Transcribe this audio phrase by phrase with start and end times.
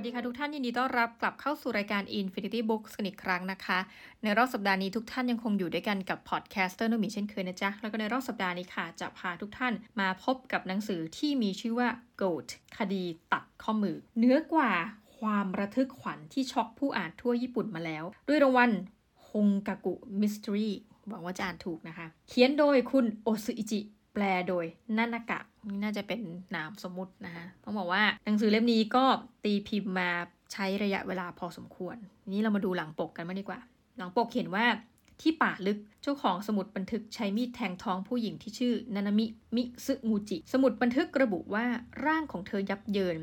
[0.00, 3.78] วัสดีค่ะทุกท่านยินดีต้อนรับกลับเข้าสู่รายการ Infinity Books กันอีกครั้งนะคะ
[4.22, 11.88] ในรอบสัปดาห์นี้ทุกท่านยังคงอยู่ด้วยกันกับ podcaster โนมีเช่นเคยนะจ๊ะ แล้วก็ในรอบสัปดาห์นี้ค่ะ จะพาทุกท่านมาพบกับหนังสือที่มีชื่อว่า
[12.20, 12.48] Goth
[12.78, 14.70] คดีตัดข้อมือ เหนือกว่า
[15.18, 18.70] ความระทึกขวัญที่ช็อกผู้อ่านทั่วญี่ปุ่นมาแล้ว ด้วยรางวัล
[19.30, 20.68] ฮงกากุ Mystery
[21.08, 23.80] หวังว่าจะอ่านถูกนะคะ เขียนโดยคุณโอตสึอิจิ
[24.14, 24.64] แปลโดย
[24.96, 26.20] นันากะนี่น่าจะเป็น
[26.56, 29.04] นามสมมุตินะคะต้องบอกว่าหนังสือเล่มนี้ก็
[29.44, 30.10] ตีพิมพ์มา
[30.52, 31.96] ใช้ระยะเวลาพอสมควร
[32.32, 33.60] นี้เรามาดูหลังปกกันมาดีกว่า
[33.98, 34.64] หลังปกเขียนว่า
[35.20, 39.26] ที่ป่าลึกเจ้าของสมุดบันทึกใช้มีดแทงท้องผู้หญิงที่ชื่อนานามิ
[39.56, 41.66] มิซึงูจิ สมุดบันทึกระบุว่า
[42.06, 43.18] ร่างของเธอยับเยิน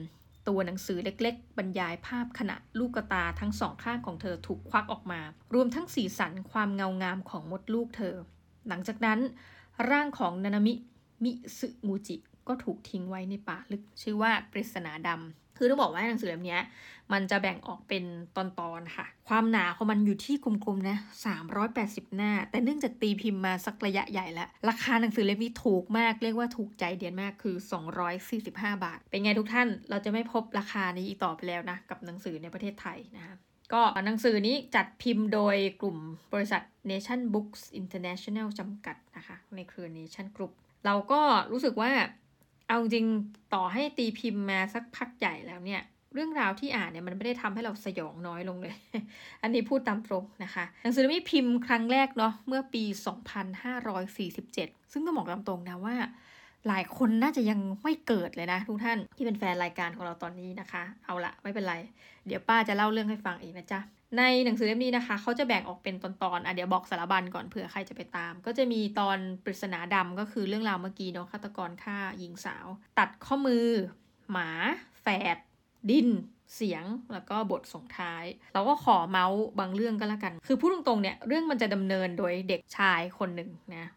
[0.47, 5.21] ตัวหนังสือเล็กๆ บรรยายภาพขณะลูกตาทั้งสองข้างของเธอถูกควักออกมา
[5.53, 8.15] รวมทั้งสีสันความเงางามของมดลูกเธอ
[8.67, 9.19] หลังจากนั้น
[9.91, 10.73] ร่างของนานามิ
[11.23, 12.15] มิซึงูจิ
[12.47, 16.59] ก็ถูกทิ้งไว้ในป่าลึก ชื่อว่าปริศนาดำ คือต้องบอกว่าหนังสือเล่มนี้
[17.13, 18.03] มันจะแบ่งออกเป็น
[18.35, 18.45] ตอ
[18.79, 20.97] นๆค่ะ ความหนาของมันอยู่ที่กลมๆนะ
[21.57, 27.55] 380 หน้า แต่เนื่องจากตีพิมพ์มาสักระยะใหญ่แล้ว ราคาหนังสือเล่มนี้ถูกมาก เรียกว่าถูกใจเดียนมากคือ
[28.19, 33.35] 245 บาท เป็นไงทุกท่าน เราจะไม่พบราคานี้อีกต่อไปแล้วนะ กับหนังสือในประเทศไทยนะคะ
[33.73, 35.97] ก็หนังสือนี้จัดพิมพ์โดยกลุ่ม
[36.33, 40.51] บริษัท Nation Books International จำกัดนะคะ ในเครือ Nation Group
[40.85, 41.91] เราก็รู้สึกว่า
[42.67, 43.05] เอาจริง
[43.53, 45.81] ต่อให้ตีพิมพ์มาสักพักใหญ่แล้วเนี่ย
[46.13, 48.75] เรื่องราวที่อ่านเนี่ยมันไม่ได้ทำให้เราสยองน้อยลงเลย
[49.41, 52.83] อันนี้พูดตามตรงนะคะ หนังสือเล่มนี้พิมพ์ครั้งแรกเนาะเมื่อปี
[54.07, 55.95] 2547 ซึ่งต้องบอกตามตรงนะว่า
[56.67, 61.75] หลายคนน่าจะยังไม่เกิดเลยนะทุกท่านที่เป็นแฟนรายการของเราตอนนี้นะคะ เอาละไม่เป็นไร
[62.27, 63.79] เดี๋ยวป้าจะเล่าเรื่องให้ฟังเองนะจ๊ะ
[64.17, 73.67] ในหนังสือเล่มนี้นะคะ เขาจะแบ่งออกเป็นตอนๆอะเดี๋ยวบอกสารบัญก่อนเผื่อใครจะไปตาม ก็จะมีตอนปริศนาดำก็คือเรื่องราวเมื่อกี้เนาะฆาตกรฆ่าหญิงสาว ตัดข้อมือ
[74.31, 74.49] หมา
[75.01, 75.37] แฝด
[75.89, 76.09] ดิน
[76.55, 78.23] เสียงแล้วก็บทส่งท้าย
[78.53, 83.87] เราก็ขอเมาส์บางเรื่องก็แล้วกัน คือพูดตรงๆเนี่ยเรื่องมันจะดำเนินโดยเด็กชายคนหนึ่งนะ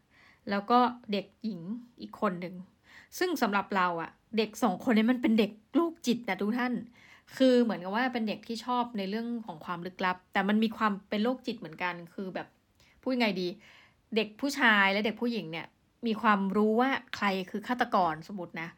[0.50, 0.78] แล้วก็
[1.12, 1.60] เด็กหญิง
[2.00, 2.54] อีกคนหนึ่ง
[3.18, 6.72] ซึ่งสำหรับเราอะเด็กสองคนนี้มันเป็นเด็กโรคจิตนะทุกท่าน
[7.36, 12.46] คือเหมือนกับว่าเป็นเด็กที่ชอบในเรื่องของความลึกลับ แต่มันมีความเป็นโรคจิตเหมือนกัน คือแบบ
[13.02, 13.48] พูดยังไงดี
[14.16, 15.66] เด็กผู้ชายและเด็กผู้หญิงเนี่ย
[16.06, 18.68] มีความรู้ว่าใครคือฆาตกรสมมตินะ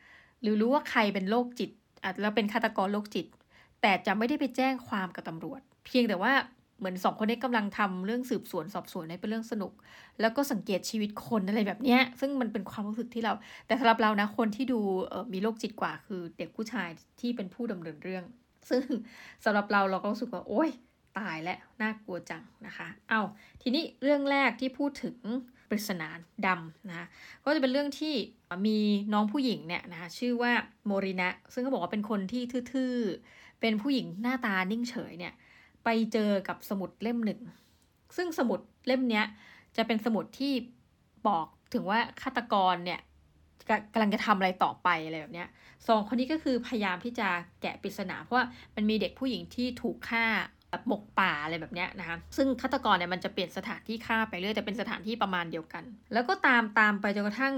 [0.43, 1.71] หรือรู้ว่าใครเป็นโรคจิต
[2.05, 3.27] อาจจะเป็นฆาตกรโรคจิต
[3.83, 6.33] แต่จะไม่ได้ไปแจ้งความกับตำรวจ เพียงแต่ว่า
[6.83, 9.73] เหมือนสองคนนี้กำลังทำเรื่องสืบสวนสอบสวนให้เป็นเรื่องสนุก
[10.21, 13.33] แล้วก็สังเกตชีวิตคนอะไรแบบเนี้ย ซึ่งมันเป็นความรู้สึกที่เรา
[13.67, 14.81] แต่สำหรับเรานะคนที่ดู
[15.33, 16.89] มีโรคจิตกว่า คือเด็กผู้ชาย
[17.21, 18.25] ที่เป็นผู้ดำเนินเรื่อง
[18.71, 18.83] ซึ่ง
[19.45, 20.71] สำหรับเราเราก็รู้สึกว่า โอ๊ย
[21.19, 23.21] ตายและน่ากลัวจังนะคะ เอา
[23.63, 25.17] ทีนี้เรื่องแรกที่พูดถึง
[25.69, 26.09] ปริศนา
[26.47, 27.07] ดำนะคะ
[27.45, 28.15] ก็จะเป็นเรื่องที่
[28.67, 28.79] มี
[29.13, 30.53] น้องผู้หญิงเนี่ยนะคะชื่อว่า
[30.87, 32.43] โมรินะ ซึ่งเขาบอกว่าเป็นคนที่
[32.73, 35.35] ทื่อๆ เป็นผู้หญิงหน้าตานิ่งเฉยเนี่ย
[35.85, 37.41] ไปเจอกับสมุดเล่มหนึ่ง
[38.17, 39.25] ซึ่งสมุดเล่มเนี้ย
[39.77, 40.53] จะเป็นสมุดที่
[41.29, 43.01] บอกถึงว่าฆาตกรเนี่ย
[43.93, 45.49] กำลังจะทำอะไรต่อไปอะไรแบบเนี้ย
[45.89, 47.29] สองคนนี้ก็คือพยายามที่จะ
[47.63, 50.25] แกะปริศนาเพราะว่ามันมีเด็กผู้หญิงที่ถูกฆ่า
[50.71, 57.55] แบบหมกป่าอะไรแบบเนี้ยนะคะซึ่งฆาตกรเนี่ยมันจะเปลี่ยนสถานที่ฆ่าไปเรื่อยแต่เป็นสถานที่ประมาณเดียวกัน แล้วก็ตามตามไปจนกระทั่ง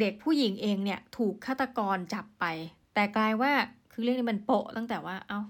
[0.00, 2.44] เด็กผู้หญิงเองเนี่ยถูกฆาตกรจับไป
[2.94, 3.52] แต่กลายว่า
[3.92, 5.40] คือเรื่องนี้มันโปะตั้งแต่ว่าเอา้า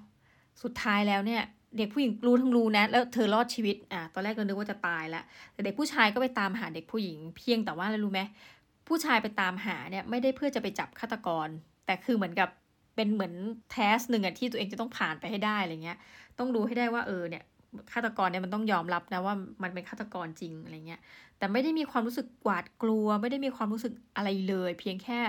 [0.63, 1.43] สุดท้ายแล้วเนี่ย
[1.77, 8.21] เด็กผู้หญิงรู้ทั้งรู้นะ แล้วเธอรอดชีวิตอะตอนแรกเรานึกว่าจะตายแล้วแต่เด็กผู้ชายก็ไปตามหาเด็กผู้หญิงเพียงแต่ว่าอะไรรู้ไหม
[8.89, 11.49] ผู้ชายไปตามหาเนี่ยไม่ได้เพื่อจะไปจับฆาตกร
[11.87, 12.49] แต่คือเหมือนกับ
[12.97, 13.35] เป็นเหมือน
[13.71, 15.99] แทสหนึ่งอะที่ตัวเองจะต้องผ่านไปให้ได้อะไรเงี้ย
[16.39, 17.43] ต้องดูให้ได้ว่าเออเนี่ย
[17.93, 21.01] ฆาตกรเนี่ยมันต้องยอมรับนะว่ามันเป็นฆาตกรจริงอะไรเงี้ย
[21.39, 25.21] แต่ไม่ได้มีความรู้สึกหวาดกลัว ไม่ได้มีความรู้สึกอะไรเลย เพียงแค่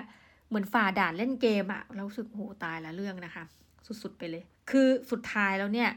[0.50, 3.44] เหมือนฝ่าด่านเล่นเกมอะเรารู้สึกโหตายละเรื่องนะคะ
[3.88, 5.90] สุดๆไปเลย คือสุดท้ายแล้วเนี่ย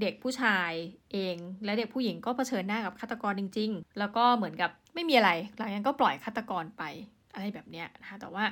[0.00, 0.72] เด็กผู้ชาย
[1.12, 6.82] เอง และเด็กผู้หญิงก็เผชิญหน้ากับฆาตกรจริง ๆ แล้วก็เหมือนกับไม่มีอะไรหลังจากนั้นก็ปล่อยฆาตกรไป
[7.34, 8.44] อะไรแบบเนี้ยนะคะแต่ว่า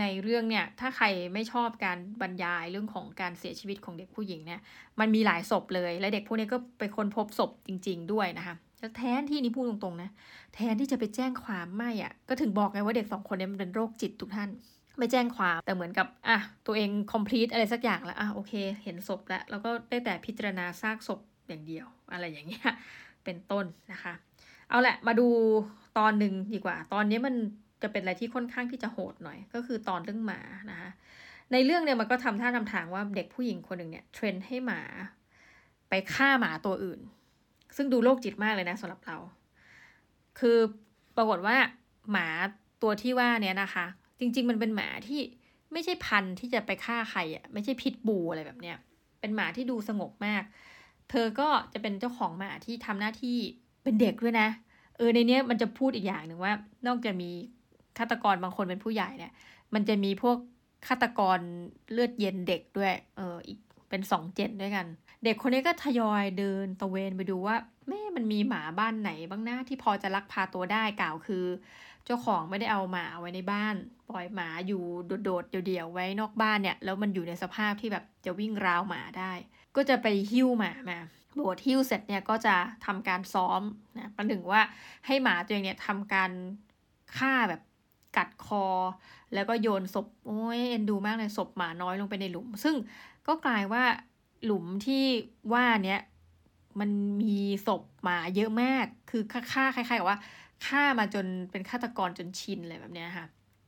[0.00, 4.60] ในเรื่องเนี่ยถ้าใครไม่ชอบการบรรยายเรื่องของการเสียชีวิตของเด็กผู้หญิงเนี่ย
[5.00, 10.10] มันมีหลายศพเลย และเด็กพวกนี้ก็ไปค้นพบศพจริง ๆ ด้วยนะคะแล้วแทนที่นี่พูดตรงๆนะ
[10.54, 14.50] แทนที่จะไปแจ้งความไม่อะ่ะก็ถึงบอกไงว่าเด็กสองคนนี้มันเป็นโรคจิตทุกท่าน
[14.98, 18.52] ไม่แจ้งความแต่เหมือนกับอะตัวเอง complete อะไรสักอย่างแล้วอะโอเค
[18.84, 22.64] เห็นศพแล้วแล้วก็ได้แต่พิจารณาซากศพอย่างเดียว อะไรอย่างเงี้ย
[23.24, 24.14] เป็นต้นนะคะ
[24.68, 25.28] เอาแหละมาดู
[25.98, 27.34] ตอนหนึ่งดีกว่า ตอนนี้มัน
[27.82, 30.40] จะเป็นอะไรที่ค่อนข้างที่จะโหดหน่อย ก็คือตอนเรื่องหมา
[30.70, 30.90] นะคะ
[31.52, 34.80] ในเรื่องเนี่ยมันก็ทำท่าทำทางว่าเด็กผู้หญิงคนหนึ่งเนี่ยเทรนให้หมา
[35.88, 37.00] ไปฆ่าหมาตัวอื่น
[37.76, 39.16] ซึ่งดูโรคจิตมากเลยนะสำหรับเรา
[40.38, 40.58] คือ
[41.16, 41.56] ปรากฏว่า
[42.10, 42.28] หมา
[42.82, 43.86] ตัวที่ว่าเนี่ยนะคะ
[44.20, 45.20] จริง ๆ มันเป็นหมาที่
[45.72, 48.76] ไม่ใช่พันธุ์ที่จะไปฆ่าใครอะไม่ใช่พิษบูอะไรแบบเนี้ย
[49.20, 50.42] เป็นหมาที่ดูสงบมาก
[51.10, 53.38] เธอก็จะเป็นเจ้าของหมาที่ทำหน้าที่
[53.82, 54.48] เป็นเด็กด้วยนะ
[54.96, 56.52] เออในเนี้ยมันจะพูดอีกอย่างหนึ่งว่า
[56.86, 57.30] นอกจากมี
[57.98, 59.32] ฆาตกรบางคนเป็นผู้ใหญ่เนี่ย
[59.74, 60.36] มันจะมีพวก
[60.88, 61.38] ฆาตกร
[61.92, 64.86] เลือดเย็นเด็กด้วย เอออีกเป็นสองเจนด้วยกัน
[65.24, 67.56] เด็กคนนี้ก็ทยอยเดินตะเวนไปดูว่า
[67.88, 71.44] แม่มันมีหมาบ้านไหนบ้างนะที่พอจะลักพาตัวได้กล่าวคือ
[72.08, 73.74] เจ้าของไม่ได้เอาหมาไว้ในบ้าน
[74.10, 74.82] ปล่อยหมาอยู่
[75.24, 79.32] โดดๆเดี่ยวๆไว้นอกบ้านเนี่ยแล้วมันอยู่ในสภาพที่แบบจะวิ่งราวหมาได้
[79.76, 80.98] ก็จะไปหิ้วหมามา
[81.38, 82.54] บวชหิ้วเสร็จเนี่ยก็จะ
[82.86, 83.62] ทำการซ้อม
[83.98, 84.60] นะประหนึ่งว่า
[85.06, 86.30] ให้หมาตัวเองเนี่ยทำการ
[87.16, 87.62] ฆ่าแบบ
[88.16, 88.66] กัดคอ
[89.34, 92.74] แล้วก็โยนศพโอ้ยเอ็นดูมากเลยศพหมาน้อยลงไปในหลุม ซึ่ง
[93.26, 93.84] ก็กลายว่า
[94.44, 95.04] หลุมที่
[95.52, 96.00] ว่าเนี้ย
[96.80, 96.90] มัน
[97.22, 99.22] มีศพหมาเยอะมาก คือ
[99.52, 100.18] ฆ่าคล้ายๆกับว่า
[100.66, 103.26] ฆ่ามาจนเป็นฆาตกรจนชินเลยแบบเนี้ยค่ะ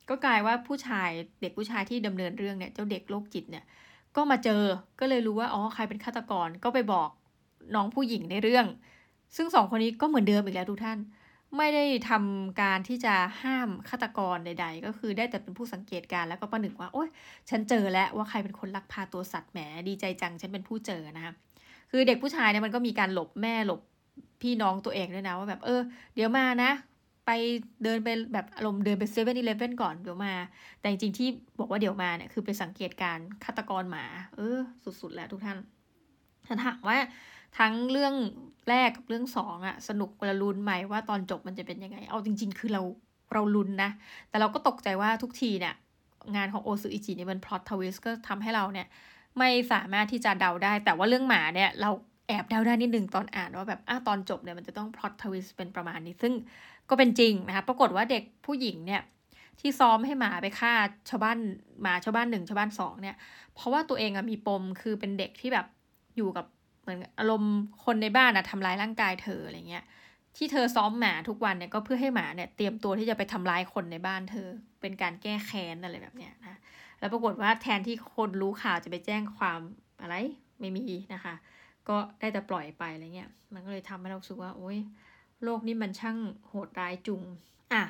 [0.09, 1.11] ก็กลายว่าผู้ชาย
[1.43, 3.65] เด็กผู้ชายที่ดำเนินเรื่องเนี่ยเจ้าเด็กโรคจิตเนี่ย
[4.17, 4.63] ก็มาเจอ
[5.01, 7.09] ก็เลยรู้ว่าอ๋อใครเป็นฆาตกรก็ไปบอก
[7.75, 8.67] น้องผู้หญิงในเรื่อง
[9.37, 10.99] ซึ่งสองคนนี้ก็เหมือนเดิมอีกแล้วทุกท่าน
[11.57, 17.09] ไม่ได้ทำการที่จะห้ามฆาตกรใด ๆ ก็คือได้แต่เป็นผู้สังเกตการแล้วก็ประหนึ่งว่า โอ๊ย
[17.51, 19.59] ฉันเจอแล้วว่าใครเป็นคนลักพาตัวสัตว์แหม
[19.89, 21.35] ดีใจจังฉันเป็นผู้เจอนะคะ
[21.91, 23.81] คือเด็กผู้ชายเนี่ยมันก็มีการหลบแม่หลบ
[24.43, 25.81] พี่น้องตัวเองด้วยนะว่าแบบเออ
[26.15, 26.71] เดี๋ยวมานะ
[27.27, 27.31] ไป
[27.85, 30.35] เดินไปแบบอารมณ์เดินไปเซเว่นอีเลฟเว่นก่อนเดี๋ยวมา
[30.81, 31.29] แต่จริงๆที่
[31.59, 34.05] บอกว่าเดี๋ยวมาเนี่ยคือไปสังเกตการฆาตกรหมา
[34.37, 35.59] เออ สุดๆ แล้วทุกท่าน
[36.49, 36.99] ฉันถามว่า
[37.59, 38.15] ทั้งเรื่อง
[38.69, 42.83] แรกกับเรื่องสองอะสนุกเวลาลุ้นไหมว่าตอนจบมันจะเป็นยังไง เอาจริง ๆ คือเรา
[43.33, 43.91] เราลุ้นนะ
[44.29, 45.75] แต่เราก็ตกใจว่าทุกทีเนี่ย
[46.37, 48.87] งานของโอตสึอิจิเนี่ยมัน plot twist ก็ทำให้เราเนี่ย
[49.39, 51.91] ไม่สามารถที่จะเดาได้ แต่ว่าเรื่องหมาเนี่ย เรา
[52.31, 56.33] แอบเดาได้นิดนึงตอนอ่านว่าแบบอ้าตอนจบเนี่ยมันจะต้อง plot twist เป็นประมาณนี้ ซึ่ง
[56.89, 59.03] ก็เป็นจริงนะคะปรากฏว่าเด็กผู้หญิงเนี่ย
[59.61, 60.73] ที่ซ้อมให้หมาไปฆ่า
[61.11, 61.39] ชาวบ้าน
[61.83, 63.17] หมาชาวบ้านหนึ่งชาวบ้านสองเนี่ย
[63.55, 65.67] เพราะว่าตัวเองอะมีปมคือเป็นเด็กที่แบบ
[66.17, 66.47] อยู่กับ
[66.83, 69.85] เหมือนอารมณ์คนในบ้านอะทำร้ายร่างกายเธออะไรเงี้ย
[70.37, 74.49] ที่เธอซ้อมหมาทุกวันเนี่ยก็เพื่อให้หมาเนี่ยเตรียมตัวที่จะไปทำร้ายคนในบ้านเธอ
[74.81, 76.59] เป็นการแก้แค้นอะไรแบบเนี้ยนะ
[76.99, 79.61] แล้วปรากฏว่าแทนที่คนรู้ข่าวจะไปแจ้งความ
[80.03, 80.15] อะไร
[80.61, 81.35] ไม่มีนะคะ
[81.89, 84.79] ก็ได้แต่ปล่อยไปอะไรเงี้ย มันก็เลยทำให้เราสึกว่าโอ๊ย
[85.45, 86.19] โลกนี้มันช่าง
[86.49, 87.23] โหดร้ายจุง
[87.73, 87.83] อะ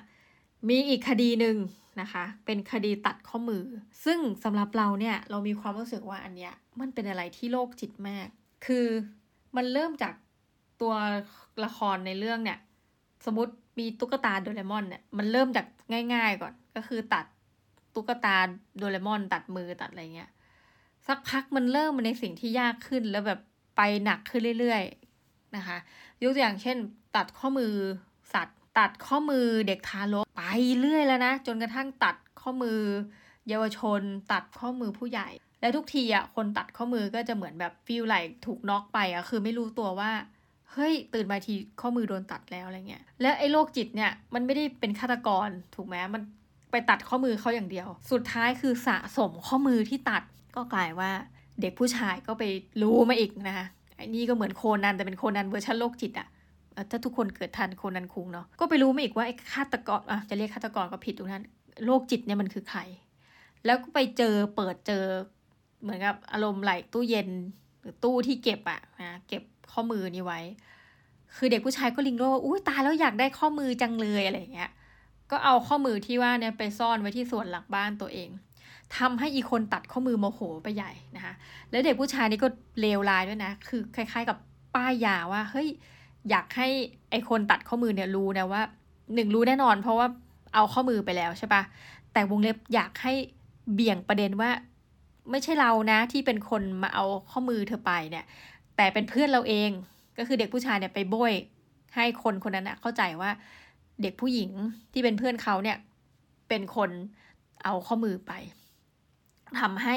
[0.68, 1.56] มีอีกคดีหนึ่ง
[2.00, 3.64] นะคะ เป็นคดีตัดข้อมือ
[4.04, 8.28] ซึ่งสำหรับเราเนี่ย เรามีความรู้สึกว่าอันเนี้ย มันเป็นอะไรที่โลกจิตมาก
[8.66, 8.86] คือ
[9.56, 10.14] มันเริ่มจาก
[10.80, 10.94] ตัว
[11.64, 12.58] ละครในเรื่องเนี่ย
[13.26, 15.66] สมมติมีตุ๊กตาโดเรมอนเนี่ย มันเริ่มจาก
[16.14, 17.26] ง่าย ๆก่อน ก็คือตัด
[17.94, 18.36] ตุ๊กตา
[18.78, 20.30] โดเรมอน ตัดมือตัดอะไรเงี้ย
[21.06, 23.40] สักพักมันเริ่มมาในสิ่งที่ยากขึ้นแล้วแบบ
[23.76, 25.76] ไปหนักขึ้นเรื่อยๆนะคะ
[26.22, 26.76] ยกตัวอย่างเช่น
[27.16, 27.72] ตัดข้อมือ
[28.34, 30.42] สัตว์ ตัดข้อมือเด็กทารกไป
[30.80, 32.78] เรื่อยแล้วนะ จนกระทั่งตัดข้อมือ
[33.48, 34.00] เยาวชน
[34.32, 35.28] ตัดข้อมือผู้ใหญ่
[35.60, 40.10] แล้วทุกทีอะคนตัดข้อมือก็จะเหมือนแบบฟีลไหลถูกน็อกไปอะคือไม่รู้ตัวว่า
[40.72, 46.22] เฮ้ยตื่นมาทีข้อมือโดนตัดแล้วอะไรเงี้ย แล้วไอ้โรคจิตเนี่ยมันไม่ได้เป็นฆาตกรถูกไหมมัน
[46.70, 50.22] ไปตัดข้อมือเขาอย่างเดียว สุดท้ายคือสะสมข้อมือที่ตัด
[50.56, 51.10] ก็กลายว่า
[51.60, 52.44] เด็กผู้ชายก็ไป
[52.82, 53.66] รู้มาอีกนะคะ
[53.96, 56.28] ไอ้นี่ก็เหมือนโคนันแต่เป็นโคนันเวอร์ชันโรคจิตอะ
[56.90, 61.44] ถ้าทุกคนเกิดทันโคนันคุงเนาะก็ไปรู้มาอีกว่าไอ้ฆาตกรอะจะเรียกฆาตกรก็ผิดตรงนั้น
[61.84, 62.80] โรคจิตเนี่ยมันคือใคร
[63.64, 65.04] แล้วก็ไปเจอเปิดเจอ
[65.82, 67.28] เหมือนกับอารมณ์ไหลตู้เย็น
[67.80, 70.40] หรือตู้ที่เก็บอะนะเก็บข้อมือนี้ไว้
[71.36, 74.70] คือเด็กผู้ชายก็ลิงโลว่าอุ้ยตายแล้วอยากได้ข้อมือจังเลยอะไรอย่างเงี้ย
[75.30, 78.28] ก็เอาข้อมือที่ว่าเนี่ยไปซ่อนไว้ที่ส่วนหลังบ้านตัวเอง
[78.98, 81.34] ทำให้อีคนตัดข้อมือโมโหไปใหญ่นะคะ
[81.70, 82.48] แล้วเด็กผู้ชายนี่ก็
[82.80, 84.36] เลวร้ายด้วยนะ คือคล้าย ๆ กับ
[84.74, 85.68] ป้ายยาว่าเฮ้ย
[86.30, 86.68] อยากให้
[87.10, 88.62] ไอคนตัดข้อมือเนี่ยรู้นะว่า
[89.14, 90.06] หนึ่งรู้แน่นอน เพราะว่า
[90.54, 91.62] เอาข้อมือไปแล้วใช่ปะ
[92.12, 93.12] แต่วงเล็บอยากให้
[93.74, 94.50] เบี่ยงประเด็นว่า
[95.30, 98.24] ไม่ใช่เรานะที่เป็นคนมาเอาข้อมือเธอไปเนี่ย
[98.76, 99.70] แต่เป็นเพื่อนเราเอง
[100.18, 101.32] ก็คือเด็กผู้ชายเนี่ยไปโบย
[101.96, 103.30] ให้คนคนนั้นนะเข้าใจว่า
[104.02, 104.50] เด็กผู้หญิง
[104.92, 105.76] ที่เป็นเพื่อนเขาเนี่ย
[106.48, 106.90] เป็นคน
[107.64, 108.32] เอาข้อมือไป
[109.60, 109.96] ทำให้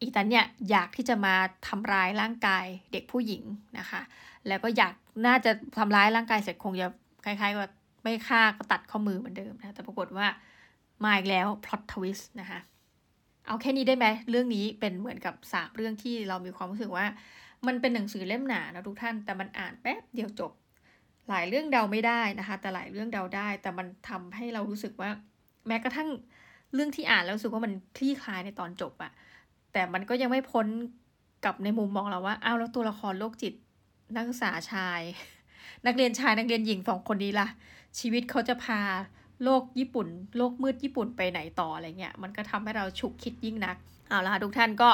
[0.00, 1.34] อีตันเนี่ยอยากที่จะมา
[1.68, 3.42] ทำร้ายร่างกายเด็กผู้หญิง
[3.78, 4.00] นะคะ
[4.48, 4.92] แล้วก็อยาก
[5.26, 6.88] น่าจะทำร้ายร่างกายเสร็จคงจะ
[7.24, 7.68] คล้ายๆว่า
[8.02, 10.26] ไม่ฆ่าก็ตัดข้อมือเหมือนเดิมนะแต่ปรากฏว่า
[11.04, 12.58] มาอีกแล้วพล็อตทวิสต์นะคะ
[13.46, 17.06] เอาแค่นี้ได้ไหมเรื่องนี้เป็นเหมือนกับสามเรื่องที่เรามีความรู้สึกว่า
[17.66, 20.52] มันเป็นหนังสือเล่มหนานะทุกท่านแต่มันอ่านแป๊บเดียวจบ
[21.28, 25.10] หลายเรื่องเดาไม่ได้นะคะ แต่หลายเรื่องเดาได้ แต่มันทำให้เรารู้สึกว่า
[25.66, 26.08] แม้กระทั่ง
[26.74, 29.12] เรื่องที่อ่านแล้วรู้สึกว่ามันคลี่คลายในตอนจบอะ
[29.72, 30.66] แต่มันก็ยังไม่พ้น
[31.44, 33.54] กับในมุมมองเราว่าอ้าวแล้วตัวละครโรคจิต
[34.16, 35.00] นักศึกษาชาย
[35.86, 37.48] นักเรียนชายนักเรียนหญิงสองคนนี้ล่ะ
[37.98, 38.80] ชีวิตเขาจะพา
[39.44, 43.76] โลกญี่ปุ่น โลกมืดญี่ปุ่นไปไหนต่ออะไรเงี้ยมันก็ทำให้เราฉุกคิดยิ่งนัก
[44.08, 44.90] เอาละค่ะทุกท่านก็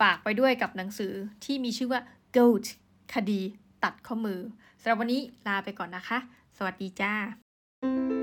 [0.00, 1.12] ฝากไปด้วยกับหนังสือ
[1.44, 2.00] ที่มีชื่อว่า
[2.36, 2.66] Goat
[3.14, 3.40] คดี
[3.84, 4.40] ตัดข้อมือ
[4.80, 6.18] สำหรับวันนี้ลาไปก่อนนะคะ
[6.56, 8.19] สวัสดีจ้า